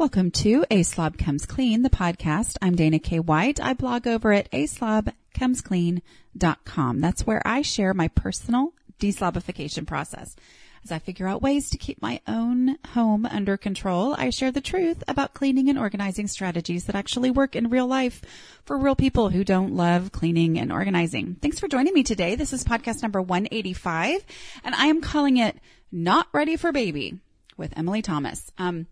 [0.00, 2.56] Welcome to A Slob Comes Clean, the podcast.
[2.62, 3.20] I'm Dana K.
[3.20, 3.60] White.
[3.60, 7.00] I blog over at aslobcomesclean.com.
[7.02, 10.36] That's where I share my personal deslobification process.
[10.82, 14.62] As I figure out ways to keep my own home under control, I share the
[14.62, 18.22] truth about cleaning and organizing strategies that actually work in real life
[18.64, 21.36] for real people who don't love cleaning and organizing.
[21.42, 22.36] Thanks for joining me today.
[22.36, 24.24] This is podcast number 185
[24.64, 25.58] and I am calling it
[25.92, 27.18] Not Ready for Baby
[27.58, 28.50] with Emily Thomas.
[28.56, 28.86] Um,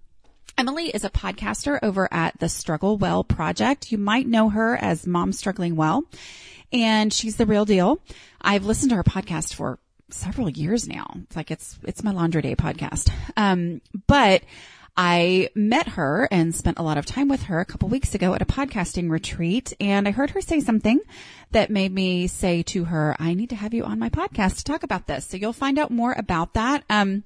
[0.58, 3.92] Emily is a podcaster over at the Struggle Well Project.
[3.92, 6.04] You might know her as Mom Struggling Well,
[6.72, 8.00] and she's the real deal.
[8.40, 9.78] I've listened to her podcast for
[10.10, 11.06] several years now.
[11.22, 13.08] It's like it's it's my laundry day podcast.
[13.36, 14.42] Um, but
[14.96, 18.34] I met her and spent a lot of time with her a couple weeks ago
[18.34, 20.98] at a podcasting retreat and I heard her say something
[21.52, 24.64] that made me say to her, I need to have you on my podcast to
[24.64, 25.24] talk about this.
[25.24, 26.82] So you'll find out more about that.
[26.90, 27.22] Um,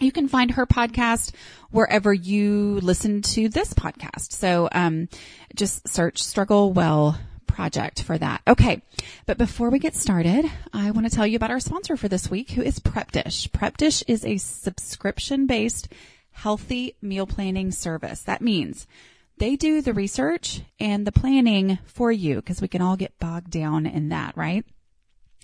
[0.00, 1.32] you can find her podcast
[1.70, 4.32] wherever you listen to this podcast.
[4.32, 5.08] So, um,
[5.54, 8.40] just search struggle well project for that.
[8.46, 8.80] Okay.
[9.26, 12.30] But before we get started, I want to tell you about our sponsor for this
[12.30, 13.50] week, who is Prep Dish.
[13.52, 15.88] Prep Dish is a subscription based
[16.30, 18.22] healthy meal planning service.
[18.22, 18.86] That means
[19.38, 23.50] they do the research and the planning for you because we can all get bogged
[23.50, 24.64] down in that, right?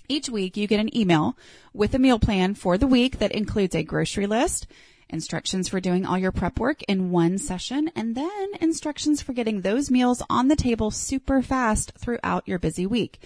[0.09, 1.37] Each week you get an email
[1.73, 4.65] with a meal plan for the week that includes a grocery list,
[5.09, 9.61] instructions for doing all your prep work in one session, and then instructions for getting
[9.61, 13.21] those meals on the table super fast throughout your busy week.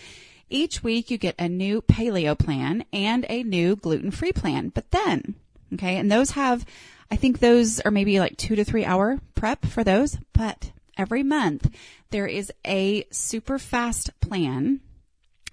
[0.50, 4.70] Each week you get a new paleo plan and a new gluten-free plan.
[4.70, 5.36] But then,
[5.76, 6.66] okay, and those have,
[7.12, 11.22] I think those are maybe like two to three hour prep for those, but every
[11.22, 11.70] month
[12.09, 14.82] there is a super fast plan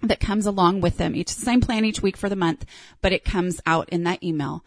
[0.01, 1.15] that comes along with them.
[1.15, 2.65] Each same plan each week for the month,
[3.01, 4.63] but it comes out in that email.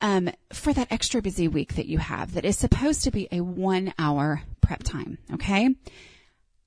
[0.00, 3.40] Um, for that extra busy week that you have that is supposed to be a
[3.40, 5.18] one hour prep time.
[5.34, 5.76] Okay.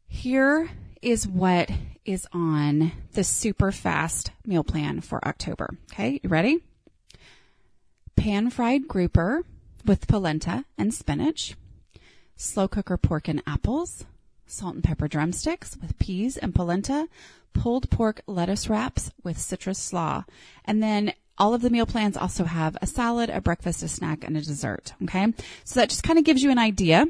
[0.08, 0.70] Here
[1.02, 1.70] is what
[2.06, 5.75] is on the super fast meal plan for October.
[5.91, 6.22] Okay.
[6.24, 6.59] You ready?
[8.16, 9.44] Pan fried grouper
[9.85, 11.56] with polenta and spinach,
[12.38, 14.06] slow cooker pork and apples,
[14.47, 17.08] salt and pepper drumsticks with peas and polenta,
[17.55, 20.25] pulled pork lettuce wraps with citrus slaw.
[20.66, 24.23] And then all of the meal plans also have a salad, a breakfast, a snack,
[24.23, 24.93] and a dessert.
[25.03, 25.33] Okay.
[25.63, 27.07] So that just kind of gives you an idea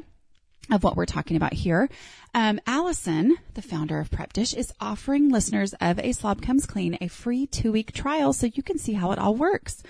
[0.70, 1.88] of what we're talking about here.
[2.34, 6.98] Um, Allison, the founder of Prep Dish, is offering listeners of A Slob Comes Clean
[7.00, 9.82] a free two week trial so you can see how it all works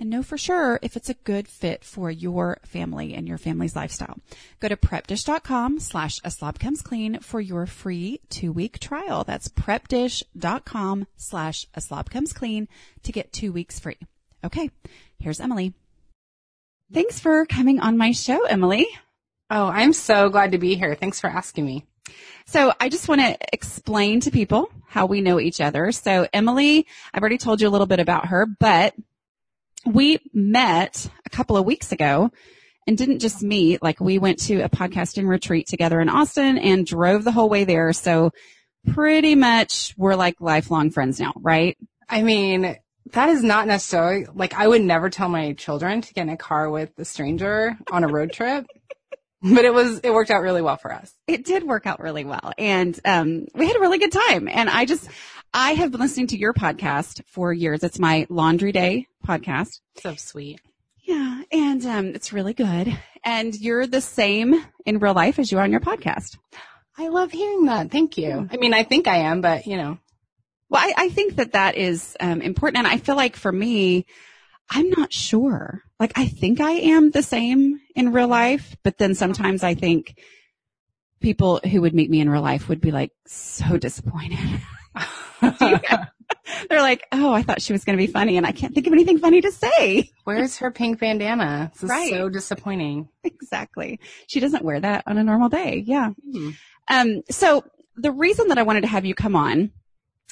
[0.00, 3.76] and know for sure if it's a good fit for your family and your family's
[3.76, 4.18] lifestyle.
[4.58, 9.22] Go to prepdish.com slash a slob comes clean for your free two week trial.
[9.24, 12.66] That's prepdish.com slash a slob comes clean
[13.02, 13.98] to get two weeks free.
[14.42, 14.70] Okay.
[15.18, 15.74] Here's Emily.
[16.92, 18.86] Thanks for coming on my show, Emily.
[19.50, 20.94] Oh, I'm so glad to be here.
[20.94, 21.84] Thanks for asking me.
[22.46, 25.92] So I just want to explain to people how we know each other.
[25.92, 28.94] So Emily, I've already told you a little bit about her, but
[29.86, 32.30] we met a couple of weeks ago
[32.86, 36.86] and didn't just meet, like we went to a podcasting retreat together in Austin and
[36.86, 37.92] drove the whole way there.
[37.92, 38.32] So
[38.92, 41.76] pretty much we're like lifelong friends now, right?
[42.08, 42.76] I mean,
[43.12, 46.36] that is not necessarily like I would never tell my children to get in a
[46.36, 48.66] car with a stranger on a road trip.
[49.42, 51.12] but it was it worked out really well for us.
[51.26, 54.48] It did work out really well, and um, we had a really good time.
[54.48, 55.08] And I just
[55.52, 57.82] I have been listening to your podcast for years.
[57.82, 59.80] It's my laundry day podcast.
[59.98, 60.60] So sweet.
[61.02, 62.96] Yeah, and um, it's really good.
[63.24, 66.38] And you're the same in real life as you are on your podcast.
[66.96, 67.90] I love hearing that.
[67.90, 68.48] Thank you.
[68.50, 69.98] I mean, I think I am, but you know.
[70.68, 74.06] Well, I, I think that that is um, important, and I feel like for me,
[74.70, 75.82] I'm not sure.
[75.98, 80.16] Like, I think I am the same in real life, but then sometimes I think
[81.20, 84.38] people who would meet me in real life would be like so disappointed.
[86.68, 88.86] They're like, oh, I thought she was going to be funny and I can't think
[88.86, 90.10] of anything funny to say.
[90.24, 91.70] Where's her pink bandana?
[91.72, 92.10] This is right.
[92.10, 93.08] so disappointing.
[93.24, 94.00] Exactly.
[94.26, 95.82] She doesn't wear that on a normal day.
[95.86, 96.10] Yeah.
[96.10, 96.50] Mm-hmm.
[96.88, 97.64] Um, so
[97.96, 99.72] the reason that I wanted to have you come on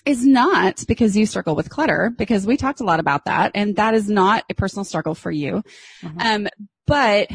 [0.04, 3.76] is not because you struggle with clutter, because we talked a lot about that, and
[3.76, 5.62] that is not a personal struggle for you.
[6.02, 6.20] Mm-hmm.
[6.20, 6.48] Um,
[6.86, 7.28] but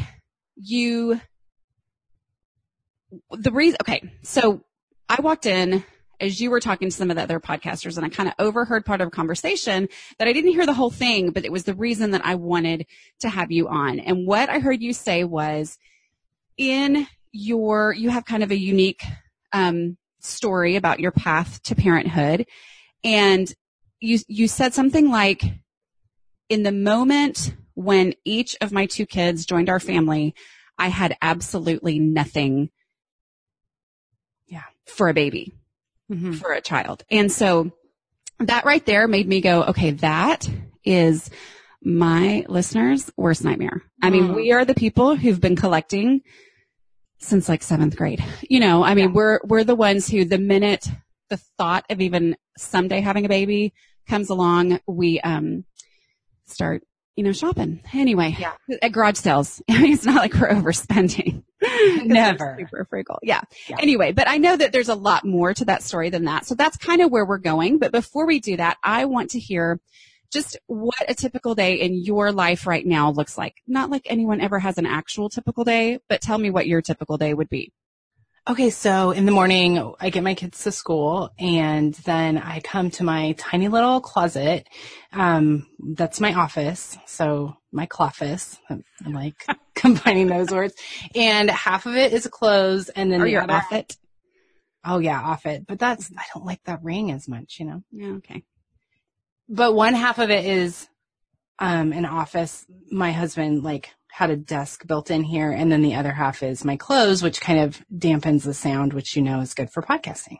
[0.56, 1.20] you,
[3.30, 4.64] the reason, okay, so
[5.08, 5.84] I walked in
[6.24, 8.84] as you were talking to some of the other podcasters and I kind of overheard
[8.84, 9.88] part of a conversation
[10.18, 12.86] that I didn't hear the whole thing, but it was the reason that I wanted
[13.20, 13.98] to have you on.
[14.00, 15.78] And what I heard you say was
[16.56, 19.02] in your, you have kind of a unique,
[19.52, 22.46] um, story about your path to parenthood.
[23.02, 23.52] And
[24.00, 25.42] you, you said something like,
[26.48, 30.34] in the moment when each of my two kids joined our family,
[30.78, 32.70] I had absolutely nothing
[34.46, 34.62] Yeah.
[34.86, 35.52] for a baby,
[36.10, 36.34] Mhm.
[36.36, 37.04] for a child.
[37.10, 37.70] And so
[38.40, 40.48] that right there made me go, okay, that
[40.84, 41.30] is
[41.82, 43.82] my listeners' worst nightmare.
[44.02, 44.34] I mean, Mm.
[44.36, 46.20] we are the people who've been collecting
[47.18, 48.22] since like seventh grade.
[48.48, 49.12] You know, I mean, Yeah.
[49.14, 50.86] we're, we're the ones who the minute
[51.30, 53.72] the thought of even someday having a baby
[54.08, 55.64] comes along, we, um,
[56.46, 56.82] start,
[57.16, 57.80] you know, shopping.
[57.94, 58.52] Anyway, Yeah.
[58.82, 59.62] at garage sales.
[59.70, 61.42] I mean, it's not like we're overspending.
[62.04, 62.56] Never.
[62.58, 63.18] Super frugal.
[63.22, 63.42] Yeah.
[63.68, 63.76] Yeah.
[63.80, 66.46] Anyway, but I know that there's a lot more to that story than that.
[66.46, 67.78] So that's kind of where we're going.
[67.78, 69.80] But before we do that, I want to hear
[70.32, 73.54] just what a typical day in your life right now looks like.
[73.66, 77.16] Not like anyone ever has an actual typical day, but tell me what your typical
[77.16, 77.72] day would be.
[78.46, 82.90] Okay, so in the morning, I get my kids to school and then I come
[82.90, 84.68] to my tiny little closet.
[85.12, 86.98] Um, that's my office.
[87.06, 88.58] So my cloffice.
[88.68, 89.46] I'm I'm like
[89.76, 90.74] combining those words.
[91.14, 93.96] And half of it is clothes and then Or the your other, off it.
[94.84, 95.66] oh yeah, off it.
[95.66, 97.82] But that's, I don't like that ring as much, you know?
[97.90, 98.12] Yeah.
[98.18, 98.44] Okay.
[99.48, 100.88] but one half of it is
[101.60, 105.94] um an office my husband like had a desk built in here and then the
[105.94, 109.54] other half is my clothes which kind of dampens the sound which you know is
[109.54, 110.38] good for podcasting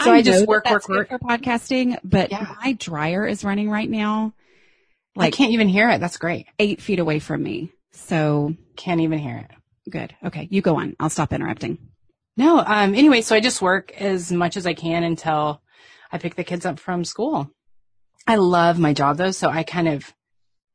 [0.00, 2.54] so i, know just work work work for podcasting, but Yeah.
[2.62, 4.34] my dryer is running right now,
[5.14, 7.72] Like, i can't even hear it that's great eight feet away from me.
[7.96, 9.50] So can't even hear it
[9.90, 10.14] good.
[10.24, 10.48] Okay.
[10.50, 10.94] You go on.
[11.00, 11.78] I'll stop interrupting.
[12.36, 15.62] no um anyway so i just work as much as i can until
[16.12, 17.48] i pick the kids up from school
[18.26, 20.12] i love my job though so i kind of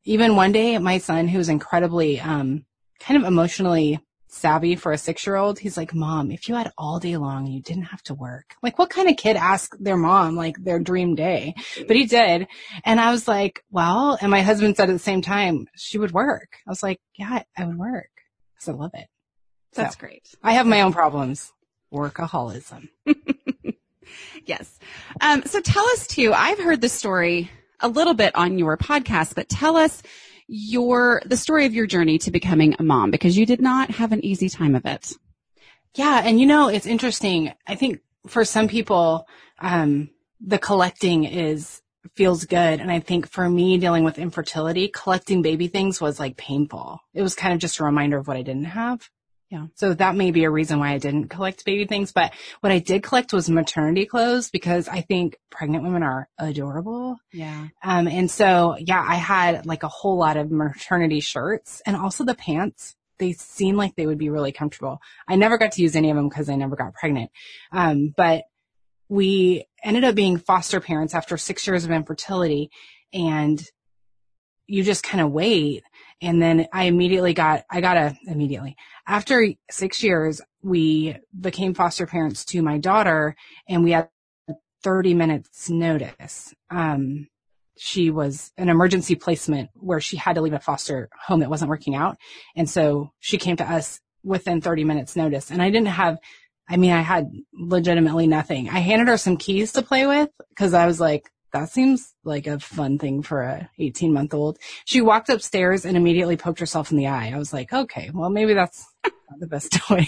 [0.04, 2.64] even one day my son who's incredibly um
[2.98, 4.00] kind of emotionally
[4.34, 7.44] savvy for a six year old he's like mom if you had all day long
[7.44, 10.56] and you didn't have to work like what kind of kid asks their mom like
[10.58, 11.54] their dream day?
[11.86, 12.46] But he did.
[12.84, 16.12] And i was like well and my husband said at the same time she would
[16.12, 16.48] work.
[16.66, 18.08] I was like yeah i would work.
[18.54, 19.06] Because i love it.
[19.74, 20.00] That's So.
[20.00, 20.26] great.
[20.42, 21.52] i have my own problems.
[21.92, 22.88] Workaholism.
[24.44, 24.78] Yes.
[25.20, 27.50] Um, so tell us too, I've heard the story
[27.80, 30.02] a little bit on your podcast, but tell us
[30.54, 34.12] your, the story of your journey to becoming a mom because you did not have
[34.12, 35.14] an easy time of it.
[35.94, 37.54] Yeah, and you know, it's interesting.
[37.66, 39.26] I think for some people,
[39.60, 40.10] um,
[40.40, 41.80] the collecting is
[42.14, 46.36] feels good, and I think for me, dealing with infertility, collecting baby things was like
[46.36, 47.00] painful.
[47.14, 49.08] It was kind of just a reminder of what I didn't have.
[49.52, 49.66] Yeah.
[49.74, 52.78] So that may be a reason why I didn't collect baby things, but what I
[52.78, 57.18] did collect was maternity clothes because I think pregnant women are adorable.
[57.34, 57.68] Yeah.
[57.84, 62.24] Um, and so, yeah, I had like a whole lot of maternity shirts and also
[62.24, 62.96] the pants.
[63.18, 65.02] They seemed like they would be really comfortable.
[65.28, 67.30] I never got to use any of them because I never got pregnant.
[67.72, 68.44] Um, but
[69.10, 72.70] we ended up being foster parents after six years of infertility
[73.12, 73.62] and
[74.66, 75.82] you just kind of wait.
[76.22, 78.76] And then I immediately got, I got a, immediately
[79.06, 83.34] after six years, we became foster parents to my daughter
[83.68, 84.08] and we had
[84.82, 86.54] 30 minutes notice.
[86.70, 87.28] Um,
[87.76, 91.70] she was an emergency placement where she had to leave a foster home that wasn't
[91.70, 92.16] working out.
[92.54, 95.50] And so she came to us within 30 minutes notice.
[95.50, 96.18] And I didn't have,
[96.68, 98.68] I mean, I had legitimately nothing.
[98.68, 102.46] I handed her some keys to play with because I was like, that seems like
[102.46, 104.58] a fun thing for a 18 month old.
[104.84, 107.32] She walked upstairs and immediately poked herself in the eye.
[107.34, 110.06] I was like, okay, well, maybe that's not the best toy,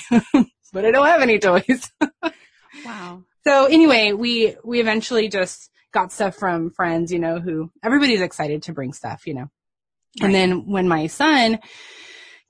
[0.72, 1.91] but I don't have any toys.
[2.84, 3.22] Wow.
[3.46, 8.65] So anyway, we, we eventually just got stuff from friends, you know, who everybody's excited
[8.65, 9.48] to bring stuff, you know.
[10.20, 10.24] Right.
[10.27, 11.60] And then when my son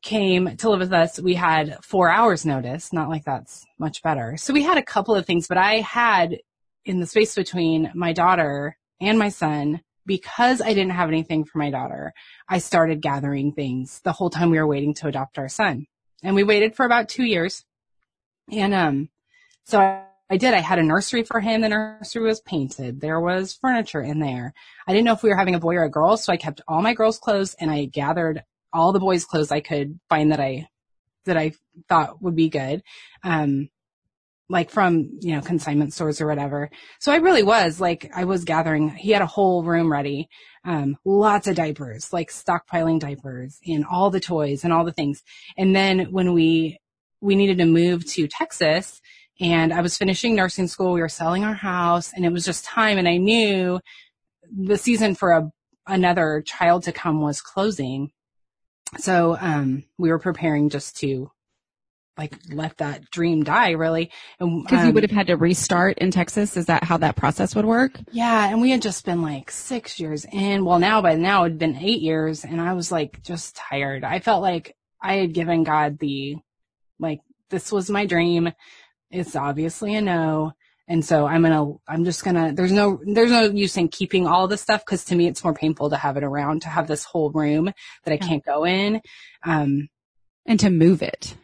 [0.02, 2.92] came to live with us, we had four hours notice.
[2.92, 4.36] Not like that's much better.
[4.36, 6.38] So we had a couple of things, but I had
[6.84, 11.58] in the space between my daughter and my son, because I didn't have anything for
[11.58, 12.12] my daughter,
[12.48, 15.86] I started gathering things the whole time we were waiting to adopt our son.
[16.22, 17.64] And we waited for about two years.
[18.50, 19.08] And, um,
[19.64, 20.54] so I, I did.
[20.54, 21.60] I had a nursery for him.
[21.60, 23.00] The nursery was painted.
[23.00, 24.54] There was furniture in there.
[24.86, 26.62] I didn't know if we were having a boy or a girl, so I kept
[26.66, 28.42] all my girls' clothes and I gathered
[28.72, 30.68] all the boys' clothes I could find that I
[31.26, 31.52] that I
[31.88, 32.82] thought would be good.
[33.22, 33.68] Um
[34.48, 36.70] like from, you know, consignment stores or whatever.
[37.00, 40.28] So I really was like I was gathering he had a whole room ready.
[40.64, 45.22] Um lots of diapers, like stockpiling diapers and all the toys and all the things.
[45.56, 46.78] And then when we
[47.20, 49.00] we needed to move to Texas,
[49.40, 50.92] and I was finishing nursing school.
[50.92, 52.98] We were selling our house and it was just time.
[52.98, 53.80] And I knew
[54.56, 55.50] the season for a,
[55.86, 58.12] another child to come was closing.
[58.98, 61.30] So, um, we were preparing just to
[62.16, 64.10] like let that dream die really.
[64.38, 66.56] And, Because you um, would have had to restart in Texas.
[66.56, 67.98] Is that how that process would work?
[68.12, 70.64] yeah, and we had just been like six years in.
[70.64, 74.04] Well, now by now it had been eight years, and I was like just tired.
[74.04, 76.36] I felt like I had given God the,
[76.98, 78.52] like, this was my dream.
[79.10, 80.52] It's obviously a no.
[80.86, 84.48] And so I'm gonna, I'm just gonna, there's no, there's no use in keeping all
[84.48, 87.04] this stuff because to me it's more painful to have it around, to have this
[87.04, 87.66] whole room
[88.04, 88.26] that I Yeah.
[88.28, 89.00] can't go in.
[89.44, 89.88] Um,
[90.46, 91.36] And to move it.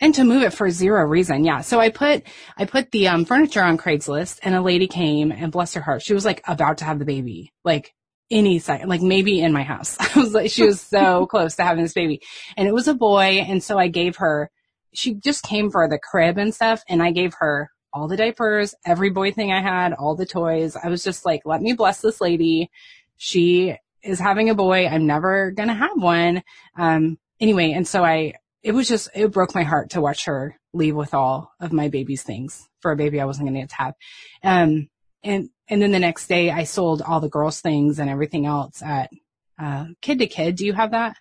[0.00, 1.44] And to move it for zero reason.
[1.44, 1.60] Yeah.
[1.60, 2.24] So I put,
[2.56, 6.02] I put the um, furniture on Craigslist and a lady came and bless her heart,
[6.02, 7.94] she was like about to have the baby, like
[8.30, 9.96] any second, like maybe in my house.
[10.00, 12.20] I was like, she was so close to having this baby
[12.56, 13.44] and it was a boy.
[13.46, 14.50] And so I gave her,
[14.92, 18.74] she just came for the crib and stuff and I gave her all the diapers,
[18.84, 20.76] every boy thing I had, all the toys.
[20.76, 22.70] I was just like, let me bless this lady.
[23.16, 24.86] She is having a boy.
[24.86, 26.42] I'm never going to have one.
[26.78, 30.56] Um, anyway, and so I, it was just, it broke my heart to watch her
[30.72, 33.70] leave with all of my baby's things for a baby I wasn't going to get
[33.70, 33.94] to have.
[34.42, 34.88] Um,
[35.22, 38.82] and, and then the next day I sold all the girls things and everything else
[38.82, 39.10] at,
[39.58, 40.56] uh, kid to kid.
[40.56, 41.16] Do you have that?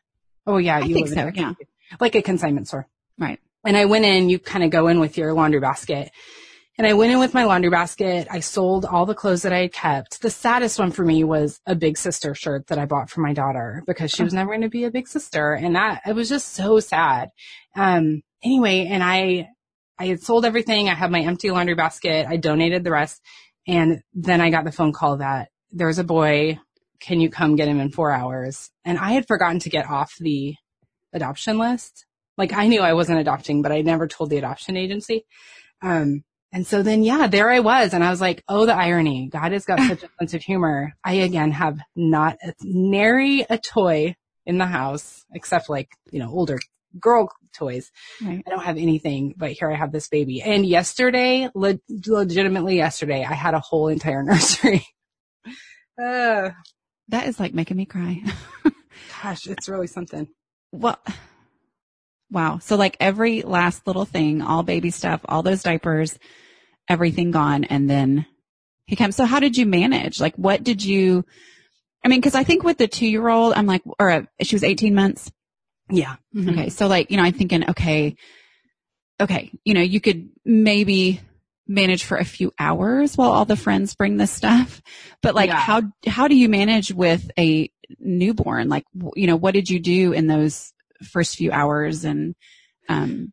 [0.47, 1.53] Oh yeah, I you think live so, yeah.
[1.99, 2.87] Like a consignment store.
[3.17, 3.39] Right.
[3.65, 6.11] And I went in, you kind of go in with your laundry basket.
[6.79, 8.29] And I went in with my laundry basket.
[8.31, 10.21] I sold all the clothes that I had kept.
[10.21, 13.33] The saddest one for me was a big sister shirt that I bought for my
[13.33, 15.51] daughter because she was never going to be a big sister.
[15.51, 17.31] And that, it was just so sad.
[17.75, 19.49] Um, anyway, and I,
[19.99, 20.87] I had sold everything.
[20.87, 22.25] I had my empty laundry basket.
[22.29, 23.21] I donated the rest.
[23.67, 26.59] And then I got the phone call that there's a boy.
[27.01, 28.71] Can you come get him in four hours?
[28.85, 30.55] And I had forgotten to get off the
[31.11, 32.05] adoption list.
[32.37, 35.25] Like I knew I wasn't adopting, but I never told the adoption agency.
[35.81, 37.93] Um, and so then, yeah, there I was.
[37.93, 39.29] And I was like, oh, the irony.
[39.31, 40.93] God has got such a sense of humor.
[41.03, 44.15] I again have not a, nary a toy
[44.45, 46.59] in the house except like, you know, older
[46.99, 47.91] girl toys.
[48.23, 48.41] Right.
[48.45, 50.41] I don't have anything, but here I have this baby.
[50.41, 54.85] And yesterday, le- legitimately yesterday, I had a whole entire nursery.
[56.01, 56.49] uh,
[57.09, 58.23] That is like making me cry.
[59.23, 60.27] gosh, it's really something.
[60.71, 60.99] Well,
[62.31, 62.59] wow.
[62.59, 66.17] So like every last little thing, all baby stuff, all those diapers,
[66.87, 67.63] everything gone.
[67.63, 68.25] And then
[68.85, 69.15] he comes.
[69.15, 70.19] So how did you manage?
[70.19, 71.25] Like what did you,
[72.03, 74.55] I mean, cause I think with the two year old, I'm like, or uh, she
[74.55, 75.31] was 18 months.
[75.89, 76.15] Yeah.
[76.35, 76.51] Mhm.
[76.53, 76.69] Okay.
[76.69, 78.15] So like, you know, I'm thinking, okay,
[79.19, 81.19] okay, you know, you could maybe
[81.67, 84.81] manage for a few hours while all the friends bring this stuff.
[85.21, 85.59] But like, Yeah.
[85.59, 87.69] how, how do you manage with a
[87.99, 88.69] newborn?
[88.69, 90.73] Like, you know, what did you do in those
[91.05, 92.03] first few hours?
[92.05, 92.35] And,
[92.87, 93.31] um,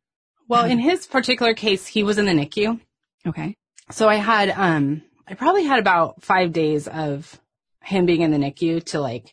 [0.49, 2.81] Well, in his particular case, he was in the NICU.
[3.27, 3.57] okay.
[3.91, 7.41] So I had, um, I probably had about five days of
[7.83, 9.33] him being in the NICU to like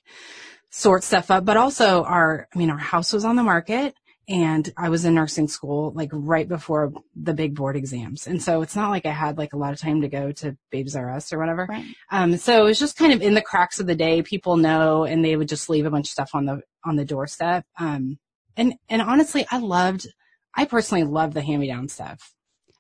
[0.70, 3.96] sort stuff up, but also our, I mean, our house was on the market
[4.28, 8.26] and I was in nursing school like right before the big board exams.
[8.28, 10.56] And so it's not like I had like a lot of time to go to
[10.72, 11.66] Babies R Us or whatever.
[11.70, 11.86] Right.
[12.12, 14.22] Um, so it was just kind of in the cracks of the day.
[14.22, 17.06] People know, and they would just leave a bunch of stuff on the on the
[17.06, 17.66] doorstep.
[17.78, 18.18] Um,
[18.58, 20.08] and and honestly, I loved,
[20.56, 22.34] I personally loved the hand me down stuff.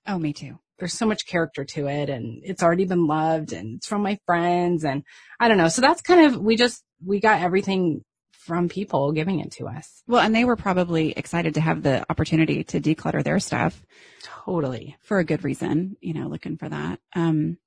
[0.07, 0.59] Oh, me too.
[0.79, 4.19] There's so much character to it, and it's already been loved, and it's from my
[4.25, 5.03] friends, and
[5.39, 5.69] I don't know.
[5.69, 8.03] So that's kind of we just we got everything
[8.43, 10.03] from people giving it to us.
[10.05, 13.81] Well, and they were probably excited to have the opportunity to declutter their stuff
[14.21, 14.97] Totally.
[15.01, 16.99] for a good reason, you know, looking for that.
[17.15, 17.57] Um,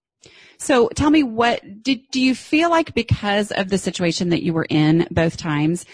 [0.59, 4.53] so tell me what did, do you feel like because of the situation that you
[4.53, 5.87] were in both times,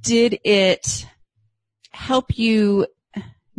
[0.00, 1.06] did it
[1.98, 2.86] help you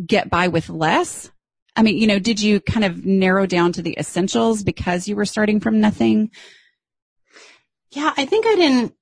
[0.04, 1.30] get by with less?
[1.76, 5.16] I mean, you know, did you kind of narrow down to the essentials because you
[5.16, 6.32] were starting from nothing?
[7.92, 8.96] Yeah, I think I didn't.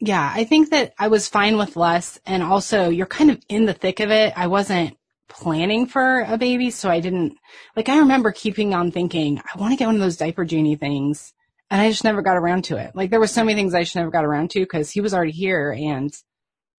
[0.00, 2.18] Yeah, I think that I was fine with less.
[2.26, 4.32] And also, you're kind of in the thick of it.
[4.36, 4.96] I wasn't
[5.28, 7.36] planning for a baby, so I didn't.
[7.76, 10.76] Like, I remember keeping on thinking, I want to get one of those diaper genie
[10.76, 11.32] things.
[11.70, 12.94] And I just never got around to it.
[12.94, 15.14] Like, there were so many things I just never got around to because he was
[15.14, 16.12] already here and,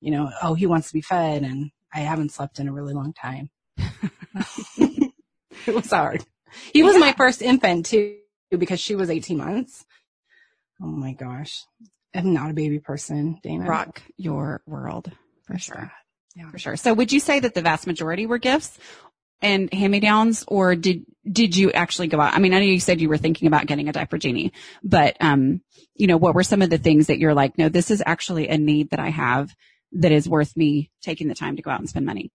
[0.04, 1.44] you know, oh, he wants to be fed.
[1.44, 3.50] And I haven't slept in a really long time.
[4.78, 6.26] it was hard.
[6.74, 8.18] He was my first infant, too,
[8.52, 9.86] because she was 18 months.
[10.82, 11.64] Oh my gosh.
[12.14, 13.66] I'm not a baby person, Dana.
[13.66, 15.10] Rock your world
[15.48, 15.92] for sure.
[16.36, 16.52] Yeah.
[16.52, 16.76] For sure.
[16.76, 18.78] So would you say that the vast majority were gifts
[19.42, 22.34] and hand-me-downs or did, did you actually go out?
[22.34, 24.52] I mean, I know you said you were thinking about getting a diaper genie,
[24.84, 25.62] but, um,
[25.96, 28.50] you know, what were some of the things that you're like, no, this is actually
[28.50, 29.56] a need that I have
[29.94, 32.32] that is worth me taking the time to go out and spend money?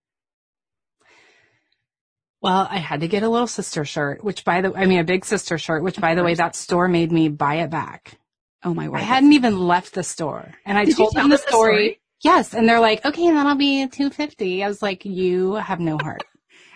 [2.41, 5.05] Well, I had to get a little sister shirt, which by the, I mean, a
[5.05, 8.17] big sister shirt, which by the way, that store made me buy it back.
[8.65, 8.99] Oh my word.
[8.99, 11.51] I hadn't even left the store and I Did told them the story.
[11.51, 12.01] story?
[12.23, 12.55] Yes.
[12.55, 14.63] And they're like, okay, that'll be 250.
[14.65, 16.25] I was like, you have no heart.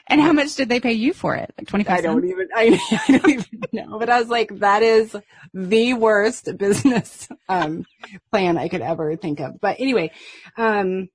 [0.09, 1.53] And how much did they pay you for it?
[1.57, 4.83] Like 25 I don't even, I, I don't even know, but I was like, that
[4.83, 5.17] is
[5.55, 7.87] the worst business, um,
[8.31, 9.61] plan I could ever think of.
[9.61, 10.11] But anyway,
[10.57, 11.09] um,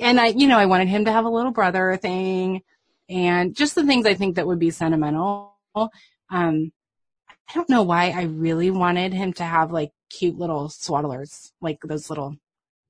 [0.00, 2.62] and I, you know, I wanted him to have a little brother thing
[3.08, 5.54] and just the things I think that would be sentimental.
[6.30, 6.72] Um,
[7.52, 11.80] I don't know why I really wanted him to have like cute little swaddlers, like
[11.82, 12.36] those little,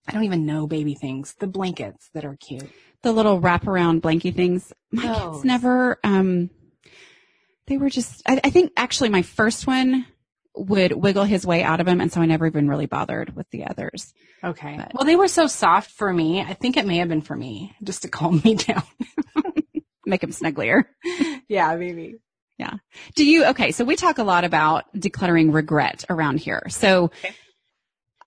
[0.07, 2.71] I don't even know baby things, the blankets that are cute.
[3.03, 4.73] The little wraparound blankie things.
[4.91, 5.35] My Those.
[5.37, 6.51] kids never, um,
[7.67, 10.07] they were just, I, I think actually my first one
[10.55, 12.01] would wiggle his way out of him.
[12.01, 14.13] And so I never even really bothered with the others.
[14.45, 14.77] Okay.
[14.77, 16.41] But- well, they were so soft for me.
[16.43, 18.83] I think it may have been for me just to calm me down.
[20.05, 20.85] Make him snugglier.
[21.49, 22.17] yeah, maybe.
[22.59, 22.75] Yeah.
[23.15, 26.63] Do you, okay, so we talk a lot about decluttering regret around here.
[26.69, 27.35] So Okay.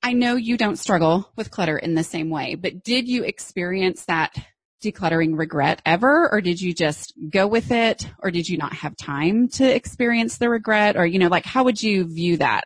[0.02, 4.06] I know you don't struggle with clutter in the same way, but did you experience
[4.06, 4.36] that
[4.84, 6.32] decluttering regret ever?
[6.32, 8.10] Or did you just go with it?
[8.20, 10.98] Or did you not have time to experience the regret?
[10.98, 12.66] Or, you know, like how would you view that?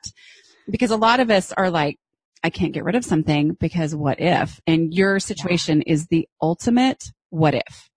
[0.70, 1.98] Because a lot of us are like,
[2.44, 4.62] I can't get rid of something because what if?
[4.66, 7.90] And your situation is the ultimate what if.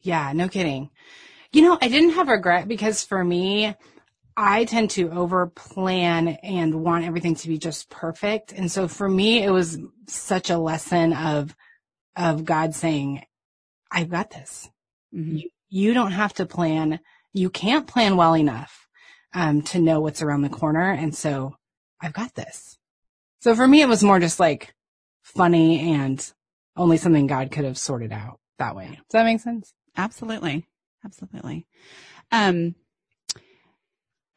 [0.00, 0.90] Yeah, no kidding.
[1.52, 3.74] You know, I didn't have regret because for me,
[4.36, 8.52] I tend to over plan and want everything to be just perfect.
[8.52, 9.78] And so for me, it was
[10.08, 11.54] such a lesson of,
[12.16, 13.24] of God saying,
[13.94, 14.68] I've got this.
[15.14, 15.40] Mhm.
[15.40, 17.00] You, you don't have to plan.
[17.32, 18.88] You can't plan well enough,
[19.32, 20.90] um, to know what's around the corner.
[20.90, 21.56] And so
[22.00, 22.76] I've got this.
[23.40, 24.74] So for me, it was more just like
[25.22, 26.32] funny and
[26.76, 28.88] only something God could have sorted out that way.
[28.88, 29.72] Does that make sense?
[29.96, 30.66] Absolutely.
[31.04, 31.66] Absolutely.
[32.32, 32.74] Um,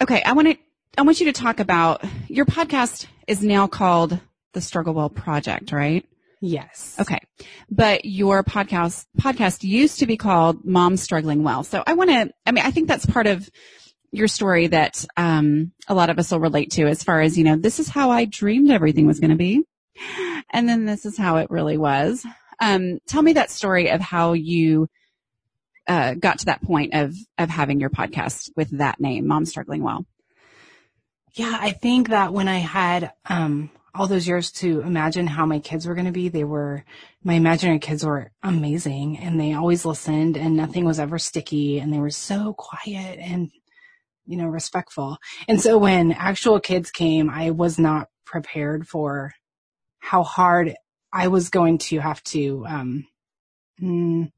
[0.01, 0.21] okay.
[0.23, 0.57] I want to,
[0.97, 4.19] I want you to talk about your podcast is now called
[4.53, 6.05] the Struggle Well Project, right?
[6.41, 6.95] Yes.
[6.99, 7.19] Okay.
[7.69, 11.63] But your podcast, podcast used to be called Mom Struggling Well.
[11.63, 13.49] So I want to, I mean, I think that's part of
[14.11, 17.43] your story that, um, a lot of us will relate to as far as, you
[17.43, 19.63] know, this is how I dreamed everything was going to be.
[20.51, 22.25] And then this is how it really was.
[22.59, 24.87] Um, tell me that story of how you,
[25.87, 29.83] uh, got to that point of, of having your podcast with that name, Mom Struggling
[29.83, 30.05] Well.
[31.33, 35.59] Yeah, I think that when I had um all those years to imagine how my
[35.59, 36.83] kids were going to be, they were
[37.23, 41.91] my imaginary kids were amazing and they always listened and nothing was ever sticky and
[41.93, 43.51] they were so quiet and
[44.25, 45.17] you know respectful.
[45.47, 49.33] And so when actual kids came, I was not prepared for
[49.99, 50.75] how hard
[51.11, 53.07] I was going to have to um
[53.81, 54.31] mm,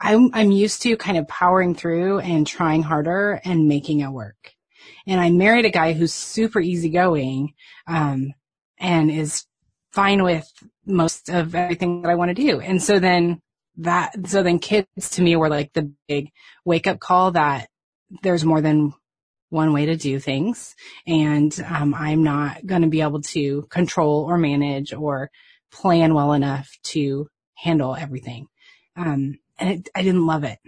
[0.00, 4.54] I'm I'm used to kind of powering through and trying harder and making it work
[5.06, 7.54] and I married a guy who's super easygoing,
[7.86, 8.32] um,
[8.78, 9.44] and is
[9.92, 10.50] fine with
[10.86, 12.60] most of everything that I want to do.
[12.60, 13.40] And so then
[13.78, 16.30] that, so then kids to me were like the big
[16.64, 17.68] wake up call that
[18.22, 18.94] there's more than
[19.50, 20.74] one way to do things.
[21.06, 25.30] And, um, I'm not going to be able to control or manage or
[25.72, 28.46] plan well enough to handle everything.
[28.96, 30.58] Um, and it, I didn't love it.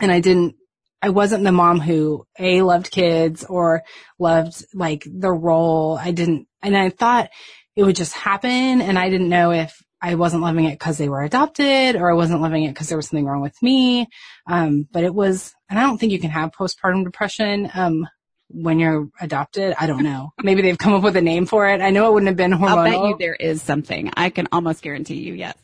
[0.00, 0.56] And I didn't
[1.02, 3.84] I wasn't the mom who A loved kids or
[4.18, 5.96] loved like the role.
[5.96, 7.30] I didn't, and I thought
[7.74, 11.08] it would just happen and I didn't know if I wasn't loving it because they
[11.08, 14.08] were adopted or I wasn't loving it because there was something wrong with me.
[14.46, 18.06] Um, but it was, and I don't think you can have postpartum depression, um,
[18.48, 19.74] when you're adopted.
[19.78, 20.32] I don't know.
[20.42, 21.80] Maybe they've come up with a name for it.
[21.80, 22.68] I know it wouldn't have been hormonal.
[22.68, 24.10] I'll bet you there is something.
[24.16, 25.56] I can almost guarantee you, yes.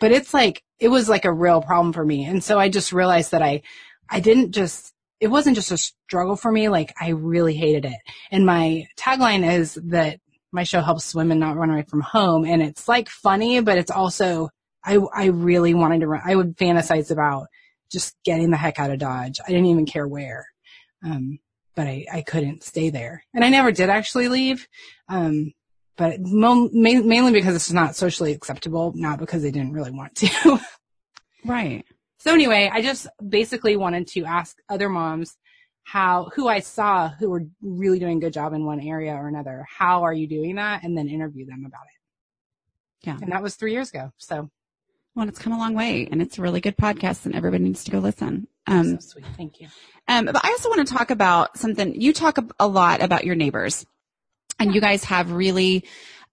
[0.00, 2.92] but it's like it was like a real problem for me and so i just
[2.92, 3.62] realized that i
[4.08, 7.98] i didn't just it wasn't just a struggle for me like i really hated it
[8.30, 10.18] and my tagline is that
[10.52, 13.90] my show helps women not run away from home and it's like funny but it's
[13.90, 14.48] also
[14.84, 17.46] i i really wanted to run i would fantasize about
[17.90, 20.46] just getting the heck out of dodge i didn't even care where
[21.04, 21.38] um
[21.74, 24.66] but i i couldn't stay there and i never did actually leave
[25.08, 25.52] um
[26.00, 30.14] but mo- ma- mainly because it's not socially acceptable, not because they didn't really want
[30.16, 30.58] to.
[31.44, 31.86] Right.
[32.18, 35.38] so anyway, I just basically wanted to ask other moms
[35.90, 39.26] how, who I saw who were really doing a good job in one area or
[39.26, 40.84] another, how are you doing that?
[40.84, 43.06] And then interview them about it.
[43.08, 43.18] Yeah.
[43.20, 44.12] And that was three years ago.
[44.16, 44.50] So,
[45.16, 47.82] Well, it's come a long way and it's a really good podcast and everybody needs
[47.84, 48.46] to go listen.
[48.68, 49.24] Um, so sweet.
[49.36, 49.66] Thank you.
[50.06, 52.00] Um, but I also want to talk about something.
[52.00, 53.84] You talk a- lot about your neighbors,
[54.60, 55.84] and you guys have really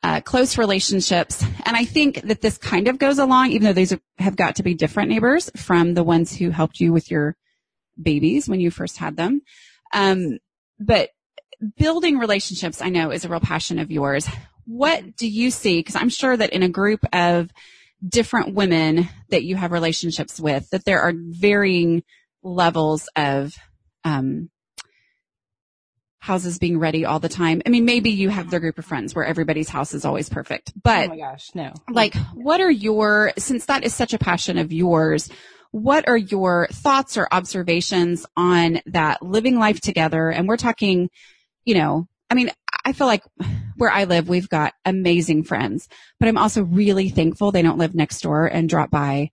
[0.03, 1.43] uh, close relationships.
[1.65, 4.57] And I think that this kind of goes along, even though these are- have got
[4.57, 7.35] to be different neighbors from the ones who helped you with your
[8.01, 9.41] babies when you first had them.
[9.93, 10.39] Um,
[10.79, 11.09] but
[11.77, 14.27] building relationships, I know, is a real passion of yours.
[14.65, 15.79] What do you see?
[15.79, 17.49] Because I'm sure that in a group of
[18.07, 22.03] different women that you have relationships with, that there are varying
[22.43, 23.55] levels of
[24.03, 24.49] um,
[26.19, 27.61] houses being ready all the time.
[27.65, 30.73] I mean, maybe you have the group of friends where everybody's house is always perfect,
[30.81, 31.73] but oh my gosh, no.
[31.89, 35.29] like what are your since that is such a passion of yours
[35.71, 41.09] what are your thoughts or observations on that living life together and we're talking
[41.65, 42.51] you know i mean
[42.85, 43.23] i feel like
[43.77, 45.87] where i live we've got amazing friends
[46.19, 49.29] but i'm also really thankful they don't live next door and drop by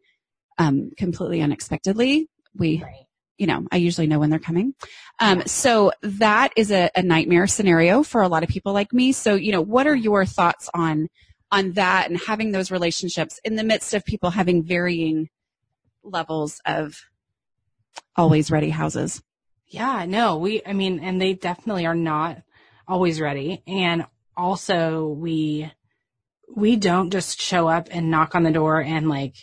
[0.59, 3.07] um, completely unexpectedly we Right.
[3.39, 4.75] you know, I usually know when they're coming.
[5.21, 9.13] Um, so that is a, a nightmare scenario for a lot of people like me.
[9.13, 11.09] So, you know, what are your thoughts on,
[11.51, 15.29] on that and having those relationships in the midst of people having varying
[16.05, 16.97] levels of
[18.17, 19.23] always ready houses?
[19.67, 22.43] Yeah, no, we, I mean, and they definitely are not
[22.87, 23.63] always ready.
[23.67, 25.71] And also we,
[26.55, 29.35] we don't just show up and knock on the door and like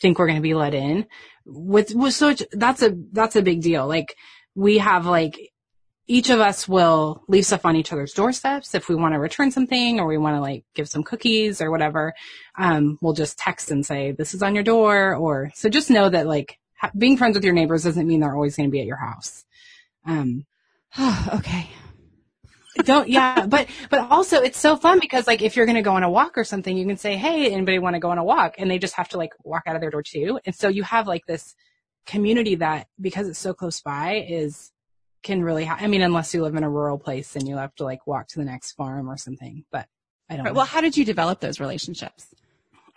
[0.00, 1.06] think we're going to be let in
[1.46, 3.86] with, with such, that's a, that's a big deal.
[3.86, 4.16] Like
[4.54, 5.38] we have like,
[6.10, 9.50] each of us will leave stuff on each other's doorsteps if we want to return
[9.50, 12.14] something or we want to like give some cookies or whatever.
[12.56, 16.08] Um, we'll just text and say, this is on your door or, so just know
[16.08, 18.80] that like ha- being friends with your neighbors doesn't mean they're always going to be
[18.80, 19.44] at your house.
[20.06, 20.46] Um,
[20.98, 21.68] okay.
[22.84, 25.96] don't yeah but but also it's so fun because like if you're going to go
[25.96, 28.24] on a walk or something you can say hey anybody want to go on a
[28.24, 30.68] walk and they just have to like walk out of their door too and so
[30.68, 31.56] you have like this
[32.06, 34.70] community that because it's so close by is
[35.22, 37.74] can really ha- i mean unless you live in a rural place and you have
[37.74, 39.86] to like walk to the next farm or something but
[40.30, 40.52] i don't know.
[40.52, 42.26] Well, how did you develop those relationships?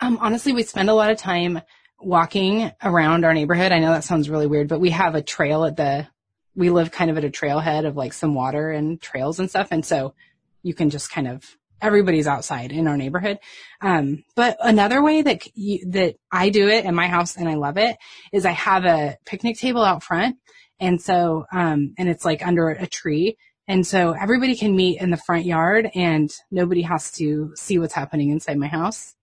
[0.02, 1.60] Um, honestly, we spend a lot of time
[2.00, 3.70] walking around our neighborhood.
[3.70, 6.08] I know that sounds really weird, but we have a trail at the,
[6.56, 9.68] we live kind of at a trailhead of like some water and trails and stuff.
[9.70, 10.14] And so
[10.62, 13.38] you can just kind of, everybody's outside in our neighborhood.
[13.80, 17.54] Um, but another way that, you, that I do it in my house and I
[17.54, 17.96] love it
[18.32, 20.36] is I have a picnic table out front.
[20.82, 23.36] And so, um, and it's like under a tree.
[23.68, 27.94] And so everybody can meet in the front yard and nobody has to see what's
[27.94, 29.14] happening inside my house.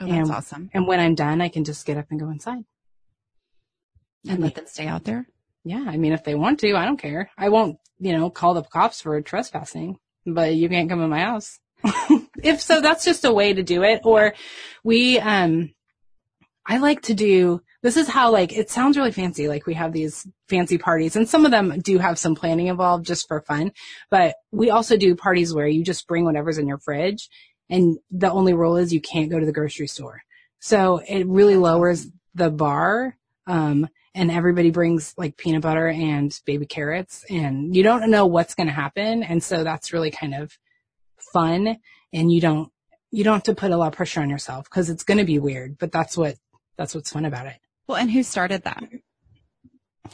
[0.00, 0.70] Oh, that's And- awesome.
[0.72, 2.64] And when I'm done, I can just get up and go inside.
[4.28, 5.26] And let them stay out there.
[5.64, 7.28] Yeah, I mean, if they want to, I don't care.
[7.36, 11.20] I won't, you know, call the cops for trespassing, but you can't come in my
[11.20, 11.58] house.
[12.42, 14.02] if so, that's just a way to do it.
[14.04, 14.34] Or
[14.84, 15.74] we, um,
[16.66, 19.48] I like to do, this is how like, it sounds really fancy.
[19.48, 23.06] Like we have these fancy parties and some of them do have some planning involved
[23.06, 23.72] just for fun,
[24.10, 27.28] but we also do parties where you just bring whatever's in your fridge
[27.70, 30.22] and the only rule is you can't go to the grocery store.
[30.58, 33.16] So it really lowers the bar.
[33.46, 38.54] Um, and everybody brings like peanut butter and baby carrots and you don't know what's
[38.54, 39.22] going to happen.
[39.22, 40.58] And so that's really kind of
[41.32, 41.78] fun
[42.12, 42.72] and you don't,
[43.12, 45.24] you don't have to put a lot of pressure on yourself because it's going to
[45.24, 46.36] be weird, but that's what,
[46.76, 47.56] that's what's fun about it.
[47.90, 48.84] Well, and who started that?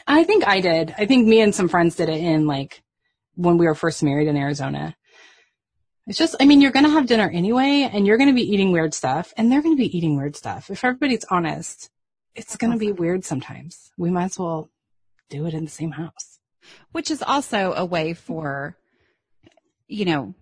[0.07, 0.95] I think I did.
[0.97, 2.83] I think me and some friends did it in like
[3.35, 4.97] when we were first married in Arizona.
[6.07, 8.51] It's just, I mean, you're going to have dinner anyway and you're going to be
[8.51, 10.71] eating weird stuff and they're going to be eating weird stuff.
[10.71, 11.91] If everybody's honest,
[12.35, 13.91] it's going to be weird sometimes.
[13.99, 14.71] We might as well
[15.29, 16.39] do it in the same house.
[16.93, 18.77] which is also a way for,
[19.87, 20.35] you know,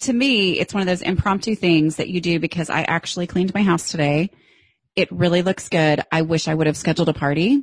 [0.00, 3.54] to me, it's one of those impromptu things that you do because I actually cleaned
[3.54, 4.30] my house today.
[4.96, 6.02] It really looks good.
[6.10, 7.62] I wish I would have scheduled a party.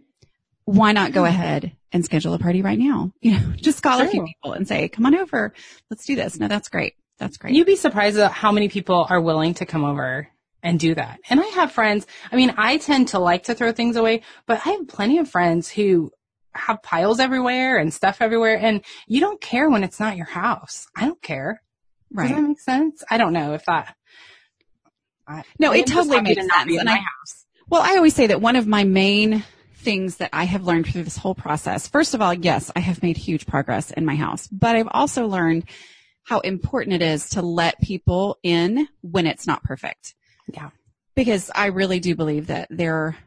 [0.65, 1.27] Why not go hmm.
[1.27, 3.11] ahead and schedule a party right now?
[3.21, 5.53] You know, just call a few people and say, come on over.
[5.89, 6.39] Let's do this.
[6.39, 6.93] No, that's great.
[7.17, 7.55] That's great.
[7.55, 10.27] You'd be surprised at how many people are willing to come over
[10.61, 11.19] and do that.
[11.29, 14.61] And I have friends, I mean, I tend to like to throw things away, but
[14.65, 16.11] I have plenty of friends who
[16.53, 20.87] have piles everywhere and stuff everywhere and you don't care when it's not your house.
[20.95, 21.61] I don't care.
[22.15, 22.43] Does that right.
[22.43, 23.03] make sense?
[23.09, 23.95] I don't know if that.
[25.27, 26.81] I, No, I it totally makes to not be sense.
[26.81, 27.45] And I- house.
[27.69, 29.43] Well, I always say that one of my main
[29.77, 33.01] things that I have learned through this whole process, first of all, yes, I have
[33.01, 35.63] made huge progress in my house, but I've also learned
[36.23, 40.13] how important it is to let people in when it's not perfect.
[40.53, 40.69] Yeah.
[41.15, 43.17] Because I really do believe that there,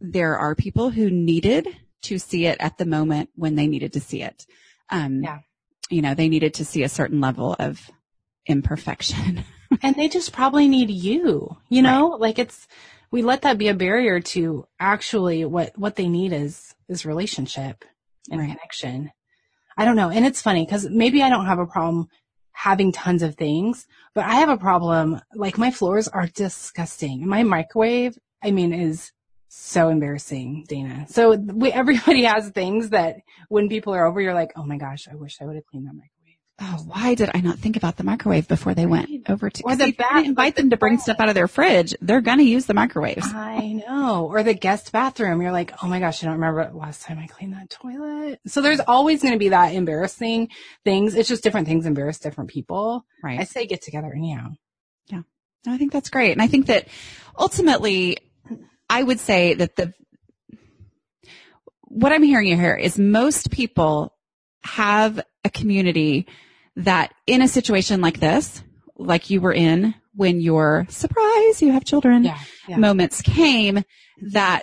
[0.00, 1.68] there are people who needed
[2.02, 4.46] to see it at the moment when they needed to see it.
[4.88, 5.38] Um, Yeah.
[5.88, 7.90] you know, they needed to see a certain level of
[8.46, 9.44] imperfection.
[9.82, 12.68] and they just probably need you, you know, like it's,
[13.10, 17.84] we let that be a barrier to actually what, what they need is, is relationship
[18.30, 18.50] and Right.
[18.50, 19.10] connection.
[19.76, 20.10] I don't know.
[20.10, 22.08] And it's funny because maybe I don't have a problem
[22.52, 25.20] having tons of things, but I have a problem.
[25.34, 27.26] Like my floors are disgusting.
[27.26, 29.12] My microwave, I mean, is
[29.48, 31.06] so embarrassing, Dana.
[31.08, 33.16] So we, everybody has things that
[33.48, 35.86] when people are over, you're like, oh my gosh, I wish I would have cleaned
[35.86, 36.19] that microwave.
[36.62, 39.62] Oh, why did I not think about the microwave before they went over to?
[39.64, 41.48] Or the see, if you're bath- gonna invite them to bring stuff out of their
[41.48, 41.94] fridge.
[42.02, 43.26] They're gonna use the microwaves.
[43.34, 44.26] I know.
[44.26, 45.40] Or the guest bathroom.
[45.40, 48.40] You're like, oh my gosh, I don't remember last time I cleaned that toilet.
[48.46, 50.48] So there's always going to be that embarrassing
[50.84, 51.14] things.
[51.14, 53.04] It's just different things embarrass different people.
[53.22, 53.40] Right.
[53.40, 54.50] I say get together anyhow.
[55.08, 55.22] Yeah.
[55.66, 56.32] No, I think that's great.
[56.32, 56.88] And I think that
[57.38, 58.18] ultimately,
[58.88, 59.94] I would say that the,
[61.82, 64.14] what I'm hearing you here is most people
[64.62, 66.26] have a community
[66.76, 68.62] that in a situation like this,
[68.96, 72.38] like you were in when your surprise, you have children Yeah.
[72.68, 72.76] Yeah.
[72.76, 73.82] moments came
[74.32, 74.62] that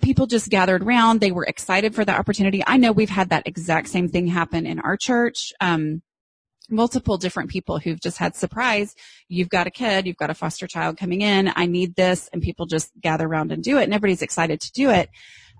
[0.00, 1.20] people just gathered around.
[1.20, 2.62] They were excited for the opportunity.
[2.66, 5.52] I know we've had that exact same thing happen in our church.
[5.60, 6.02] Um,
[6.68, 8.94] multiple different people who've just had surprise.
[9.28, 11.52] You've got a kid, you've got a foster child coming in.
[11.54, 12.28] I need this.
[12.32, 15.10] And people just gather around and do it and everybody's excited to do it.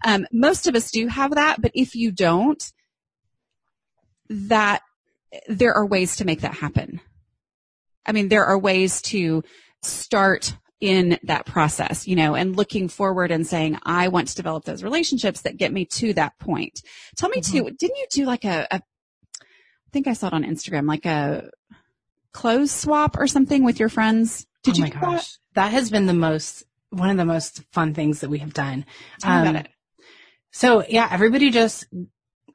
[0.05, 2.73] Um, most of us do have that, but if you don't,
[4.29, 4.83] that
[5.49, 7.01] there are ways to make that happen.
[8.05, 9.43] I mean, there are ways to
[9.83, 14.65] start in that process, you know, and looking forward and saying, I want to develop
[14.65, 16.83] those relationships that get me to that point.
[17.17, 20.45] Tell me too, didn't you do like a, a, I think I saw it on
[20.45, 21.51] Instagram, like a
[22.33, 24.47] clothes swap or something with your friends?
[24.63, 25.39] Did oh you my do gosh.
[25.55, 28.85] That has been the most, one of the most fun things that we have done.
[29.21, 29.27] that?
[29.27, 29.71] Tell Um, about it.
[30.53, 31.87] So yeah, everybody just,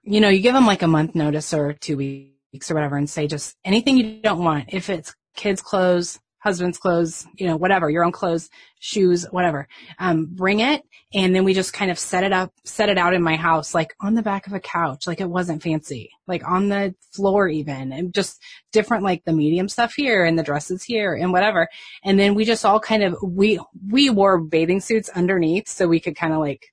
[0.03, 3.09] you know, you give them like a month notice or two weeks or whatever and
[3.09, 4.65] say just anything you don't want.
[4.69, 9.67] If it's kids' clothes, husband's clothes, you know, whatever, your own clothes, shoes, whatever,
[9.99, 10.81] um, bring it.
[11.13, 13.75] And then we just kind of set it up, set it out in my house,
[13.75, 17.47] like on the back of a couch, like it wasn't fancy, like on the floor
[17.47, 21.67] even and just different, like the medium stuff here and the dresses here and whatever.
[22.03, 23.59] And then we just all kind of, we,
[23.89, 26.65] we wore bathing suits underneath so we could kind of like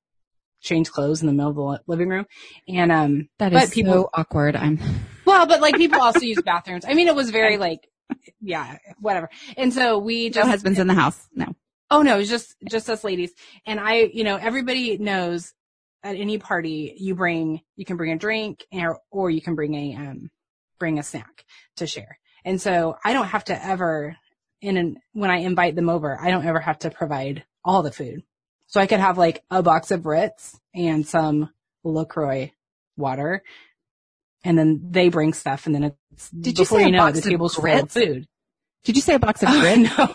[0.61, 2.27] change clothes in the middle of the living room.
[2.67, 4.57] And, um, That but people, so awkward.
[4.57, 4.81] I'm,
[5.29, 6.85] well, but like people also use bathrooms.
[6.89, 7.87] I mean, it was very like,
[8.41, 9.29] yeah, whatever.
[9.59, 11.29] And so we no just, husband's in the house.
[11.35, 11.55] No.
[11.91, 13.33] oh no, it's just, just us ladies.
[13.67, 15.53] And I, you know, everybody knows
[16.03, 19.75] at any party you bring, you can bring a drink or, or you can bring
[19.75, 20.31] a, um,
[20.79, 21.45] bring a snack
[21.77, 22.19] to share.
[22.45, 24.17] And so I don't have to ever,
[24.63, 27.93] in an, when I invite them over, I don't ever have to provide all the
[27.93, 28.23] food.
[28.67, 31.51] So I could have like a box of Ritz and some
[31.85, 32.53] LaCroix
[32.97, 33.43] water.
[34.49, 37.13] And then they bring stuff and then it's, Did you before say you a know
[37.13, 38.27] the table's full of food.
[38.83, 39.99] Did you say a box of Oh, grits?
[39.99, 40.15] no.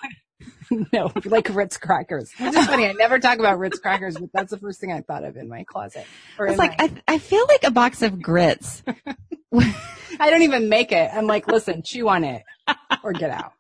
[0.91, 2.31] no, like Ritz crackers.
[2.39, 2.87] Which is funny.
[2.87, 5.47] I never talk about Ritz crackers, but that's the first thing I thought of in
[5.47, 6.07] my closet.
[6.39, 8.81] It's like, my- I, I feel like a box of grits.
[9.53, 11.11] I don't even make it.
[11.13, 12.41] I'm like, listen, chew on it
[13.03, 13.51] or get out.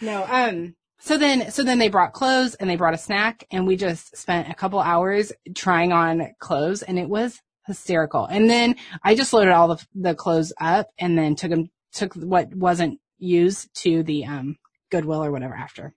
[0.00, 3.66] No, um, so then, so then they brought clothes and they brought a snack and
[3.66, 8.26] we just spent a couple hours trying on clothes and it was hysterical.
[8.26, 12.14] And then I just loaded all the, the clothes up and then took them, took
[12.14, 14.56] what wasn't used to the, um,
[14.90, 15.94] Goodwill or whatever after.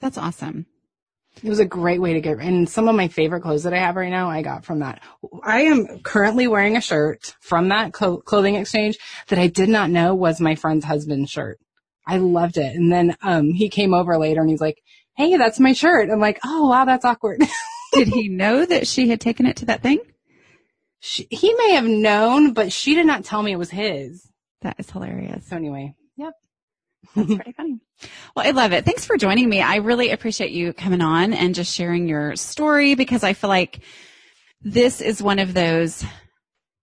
[0.00, 0.66] That's awesome.
[1.42, 3.78] It was a great way to get, and some of my favorite clothes that I
[3.78, 5.00] have right now, I got from that.
[5.42, 9.90] I am currently wearing a shirt from that clo- clothing exchange that I did not
[9.90, 11.58] know was my friend's husband's shirt.
[12.06, 12.76] I loved it.
[12.76, 14.82] And then, um, he came over later and he's like,
[15.16, 16.10] Hey, that's my shirt.
[16.10, 17.42] I'm like, Oh, wow, that's awkward.
[17.92, 20.00] Did he know that she had taken it to that thing?
[21.04, 24.30] She, he may have known, but she did not tell me it was his.
[24.60, 25.48] That is hilarious.
[25.48, 26.32] So anyway, yep.
[27.16, 27.80] That's pretty funny.
[28.36, 28.84] Well, I love it.
[28.84, 29.60] Thanks for joining me.
[29.60, 33.80] I really appreciate you coming on and just sharing your story because I feel like
[34.60, 36.04] this is one of those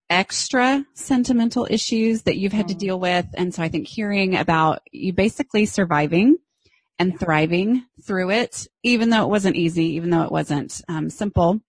[0.10, 2.80] extra sentimental issues that you've had to Mm.
[2.80, 3.28] deal with.
[3.36, 6.38] And so I think hearing about you basically surviving
[6.98, 11.62] and thriving through it, even though it wasn't easy, even though it wasn't um, simple,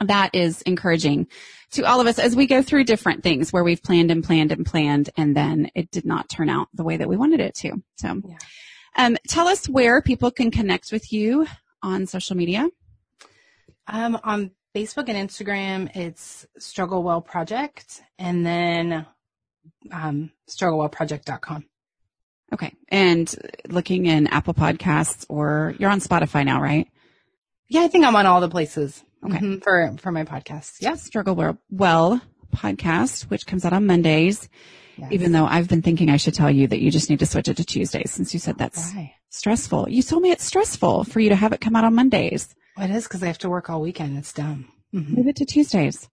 [0.00, 1.26] that is encouraging
[1.72, 4.52] to all of us as we go through different things where we've planned and planned
[4.52, 7.54] and planned and then it did not turn out the way that we wanted it
[7.56, 7.82] to.
[7.96, 8.36] So, Yeah.
[8.96, 11.46] um, tell us where people can connect with you
[11.82, 12.68] on social media.
[13.86, 19.06] Um, on Facebook and Instagram, it's Struggle Well Project and then,
[19.92, 21.64] um, strugglewellproject.com.
[22.52, 22.74] Okay.
[22.88, 23.32] And
[23.68, 26.88] looking in Apple podcasts or you're on Spotify now, right?
[27.68, 29.04] Yeah, I think I'm on all the places.
[29.24, 29.38] Okay.
[29.38, 30.76] Mhm, for for my podcast.
[30.80, 31.02] Yes.
[31.02, 32.20] Struggle Well- Well
[32.54, 34.48] podcast, which comes out on Mondays,
[34.96, 35.08] yes.
[35.12, 37.46] even though I've been thinking I should tell you that you just need to switch
[37.48, 39.14] it to Tuesdays since you said that's Why?
[39.28, 39.88] stressful.
[39.88, 42.54] You told me it's stressful for you to have it come out on Mondays.
[42.76, 44.16] Well, it is because I have to work all weekend.
[44.18, 44.66] It's dumb.
[44.94, 45.16] Mhm.
[45.16, 46.08] Move it to Tuesdays.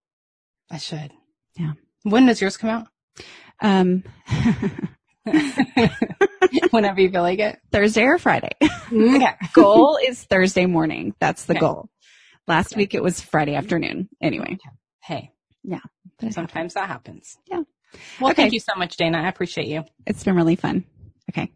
[0.69, 1.11] I should.
[1.57, 1.73] Yeah.
[2.03, 2.87] When does yours come out?
[3.61, 4.03] Um,
[6.71, 7.59] Whenever you feel like it.
[7.71, 8.51] Thursday or Friday.
[8.61, 9.27] Okay.
[9.53, 11.13] goal is Thursday morning.
[11.19, 11.59] That's the Okay.
[11.61, 11.89] goal.
[12.47, 12.81] Last Okay.
[12.81, 13.59] week it was Friday mm-hmm.
[13.59, 14.09] afternoon.
[14.21, 14.57] Anyway,
[15.03, 15.31] Hey.
[15.63, 15.79] Yeah.
[16.31, 17.37] Sometimes that happens.
[17.49, 17.61] Yeah.
[18.19, 18.43] Well, Okay.
[18.43, 19.19] thank you so much, Dana.
[19.19, 19.83] I appreciate you.
[20.05, 20.85] It's been really fun.
[21.31, 21.51] Okay.